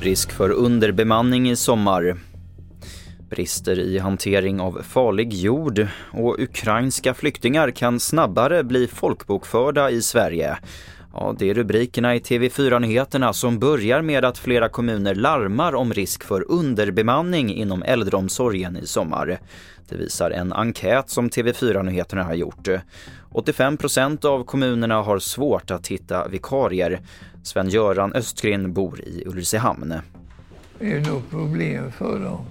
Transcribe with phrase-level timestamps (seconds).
[0.00, 2.16] Risk för underbemanning i sommar.
[3.30, 10.58] Brister i hantering av farlig jord och ukrainska flyktingar kan snabbare bli folkbokförda i Sverige.
[11.12, 16.24] Ja, det är rubrikerna i TV4-nyheterna som börjar med att flera kommuner larmar om risk
[16.24, 19.38] för underbemanning inom äldreomsorgen i sommar.
[19.88, 22.68] Det visar en enkät som TV4-nyheterna har gjort.
[23.32, 27.00] 85% av kommunerna har svårt att hitta vikarier.
[27.42, 29.94] Sven-Göran Östgren bor i Ulricehamn.
[30.78, 32.44] Det är nog problem för dem.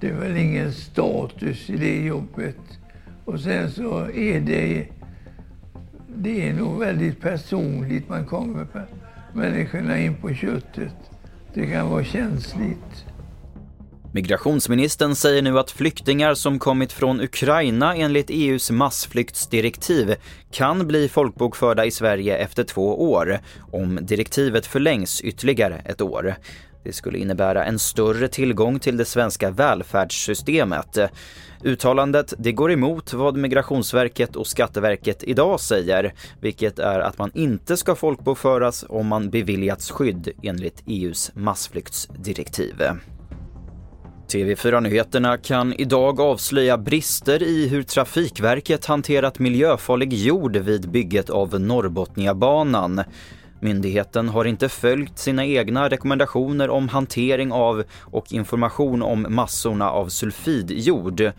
[0.00, 2.56] Det är väl ingen status i det jobbet.
[3.24, 4.86] Och sen så är det
[6.22, 8.66] det är nog väldigt personligt man kommer
[9.34, 10.94] människorna in på köttet.
[11.54, 13.04] Det kan vara känsligt.
[14.14, 20.14] Migrationsministern säger nu att flyktingar som kommit från Ukraina enligt EUs massflyktsdirektiv
[20.50, 23.38] kan bli folkbokförda i Sverige efter två år,
[23.72, 26.34] om direktivet förlängs ytterligare ett år.
[26.84, 30.98] Det skulle innebära en större tillgång till det svenska välfärdssystemet.
[31.64, 37.76] Uttalandet det går emot vad Migrationsverket och Skatteverket idag säger, vilket är att man inte
[37.76, 42.82] ska folkbokföras om man beviljats skydd enligt EUs massflyktsdirektiv.
[44.32, 53.02] TV4-nyheterna kan idag avslöja brister i hur Trafikverket hanterat miljöfarlig jord vid bygget av Norrbotniabanan.
[53.62, 60.08] Myndigheten har inte följt sina egna rekommendationer om hantering av och information om massorna av
[60.08, 61.32] sulfidjord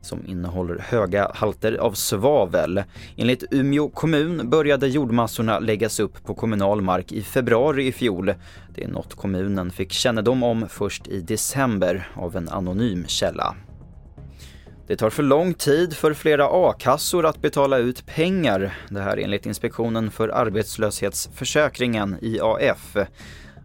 [0.00, 2.82] som innehåller höga halter av svavel.
[3.16, 8.34] Enligt Umeå kommun började jordmassorna läggas upp på kommunal mark i februari i fjol.
[8.74, 13.54] Det är något kommunen fick kännedom om först i december av en anonym källa.
[14.90, 18.78] Det tar för lång tid för flera a-kassor att betala ut pengar.
[18.88, 22.96] Det här enligt Inspektionen för arbetslöshetsförsäkringen, IAF.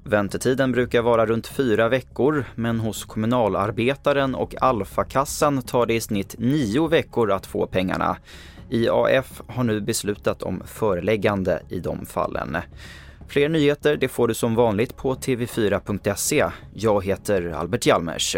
[0.04, 6.36] Väntetiden brukar vara runt fyra veckor, men hos kommunalarbetaren och Alfakassan tar det i snitt
[6.38, 8.18] nio veckor att få pengarna.
[8.70, 12.58] IAF har nu beslutat om föreläggande i de fallen.
[13.28, 16.46] Fler nyheter det får du som vanligt på tv4.se.
[16.74, 18.38] Jag heter Albert Hjalmers.